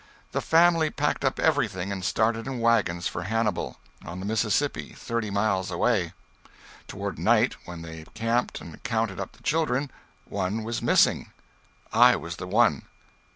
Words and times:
The 0.31 0.41
family 0.41 0.89
packed 0.89 1.23
up 1.23 1.39
everything 1.39 1.91
and 1.91 2.03
started 2.03 2.47
in 2.47 2.59
wagons 2.59 3.07
for 3.07 3.21
Hannibal, 3.21 3.77
on 4.03 4.19
the 4.19 4.25
Mississippi, 4.25 4.93
thirty 4.97 5.29
miles 5.29 5.69
away. 5.69 6.13
Toward 6.87 7.19
night, 7.19 7.55
when 7.65 7.83
they 7.83 8.05
camped 8.15 8.59
and 8.61 8.81
counted 8.81 9.19
up 9.19 9.33
the 9.33 9.43
children, 9.43 9.91
one 10.25 10.63
was 10.63 10.81
missing. 10.81 11.29
I 11.93 12.15
was 12.15 12.37
the 12.37 12.47
one. 12.47 12.87